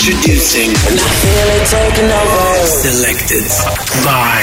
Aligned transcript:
Introducing. 0.00 0.70
And 0.88 0.96
I 0.96 1.12
feel 1.20 1.48
it 1.60 1.68
taking 1.68 2.08
over. 2.08 2.66
Selected 2.88 3.44
by. 4.02 4.40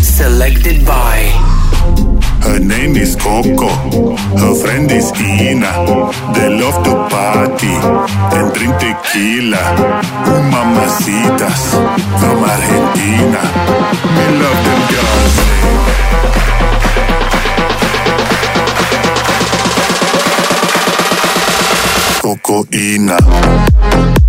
Selected 0.00 0.86
by. 0.86 1.28
Her 2.40 2.58
name 2.58 2.96
is 2.96 3.14
Coco, 3.14 3.68
her 4.38 4.54
friend 4.54 4.90
is 4.90 5.12
Ina. 5.20 5.72
They 6.32 6.48
love 6.48 6.82
to 6.84 6.94
party 7.12 7.68
and 7.68 8.54
drink 8.54 8.78
tequila. 8.80 9.60
Un 10.32 10.50
mamacitas 10.50 11.76
from 12.16 12.42
Argentina. 12.42 13.42
We 14.16 14.24
love 14.40 14.60
them 14.64 14.80
girls. 14.88 15.36
Coco 22.22 22.64
Ina. 22.72 24.21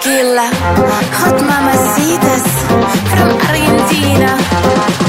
tequila 0.00 0.50
Hot 1.18 1.40
mamacitas 1.42 2.44
from 3.10 3.30
Argentina. 3.48 4.36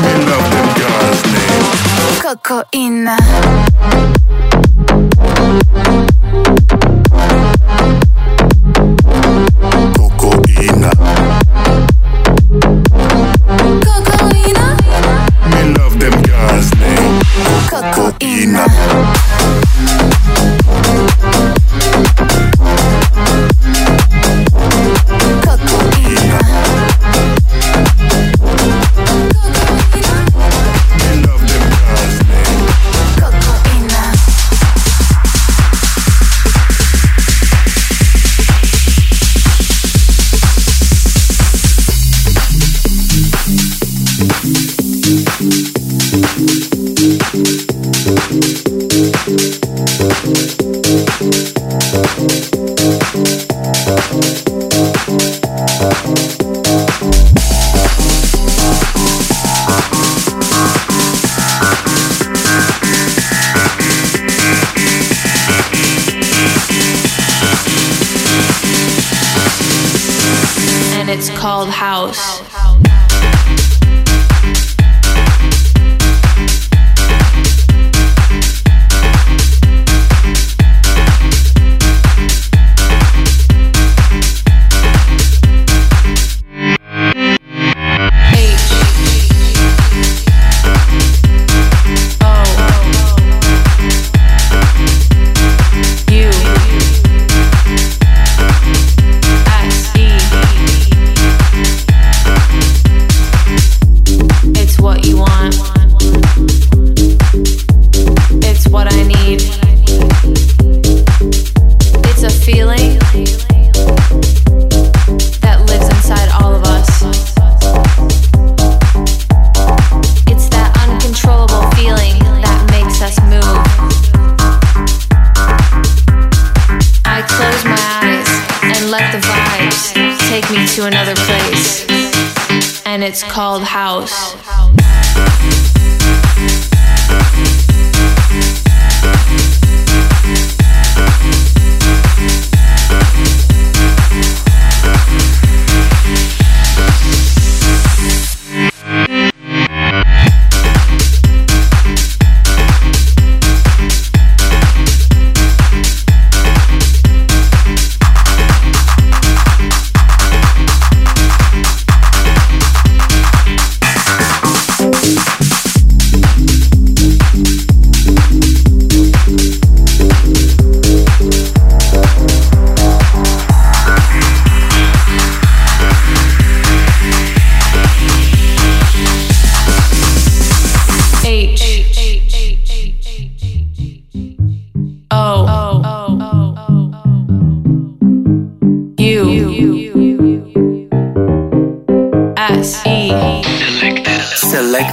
We 0.03 0.11
love 0.25 0.47
them 0.51 0.69
guys' 0.79 1.23
names. 1.33 2.19
Cocoina. 2.21 4.16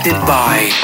House. 0.06 0.83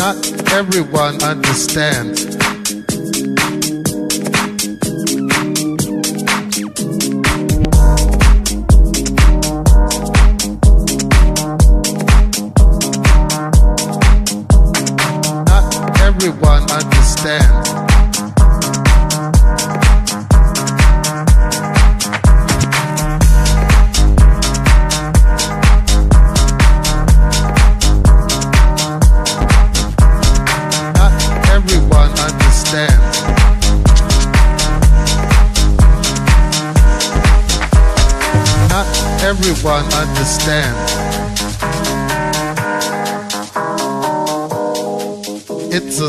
not 0.00 0.16
everyone 0.54 1.22
understands. 1.22 2.39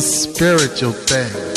Spiritual 0.01 0.91
thing. 0.91 1.50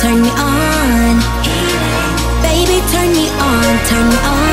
turn 0.00 0.22
me 0.22 0.30
on. 0.30 1.16
Baby, 2.40 2.78
turn 2.92 3.10
me 3.12 3.28
on, 3.28 3.86
turn 3.86 4.08
me 4.08 4.16
on. 4.16 4.47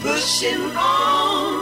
pushing 0.00 0.76
on. 0.76 1.55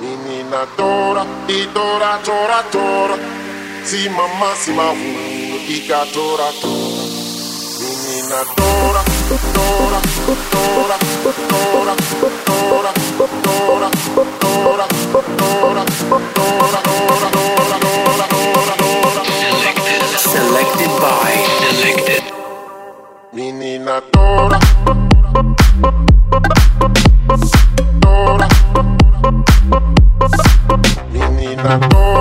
Menina 0.00 0.64
tora, 0.76 1.26
e 1.48 1.66
tora, 1.72 2.18
tora, 2.22 2.62
tora. 2.70 3.18
Se 3.82 4.08
mamá, 4.08 4.54
se 4.54 4.70
marrom, 4.70 5.58
fica 5.66 6.06
tora, 6.12 6.52
tora. 6.60 7.02
Menina 7.80 8.44
tora, 8.54 9.02
tora, 9.54 10.00
tora, 10.24 10.98
tora, 11.22 11.34
tora, 11.48 11.94
tora, 12.44 12.74
tora, 12.74 12.90
tora, 13.66 13.88
tora, 13.88 13.90
tora, 13.90 14.28
tora. 14.62 15.78
Selected 20.16 20.92
by 21.00 21.34
Selected. 21.70 22.24
Menina 23.32 24.00
Dora. 24.12 24.58
that. 31.62 32.17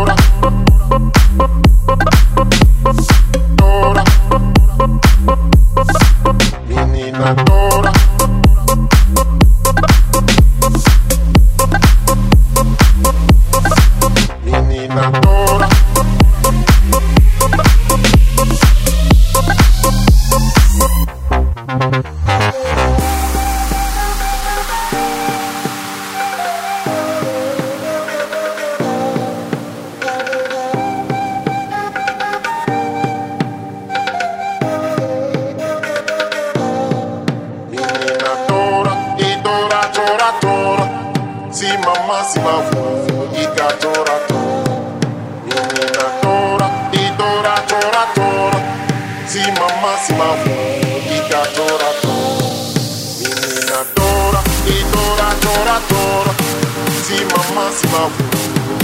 mamá 57.34 57.72
slavu 57.72 58.24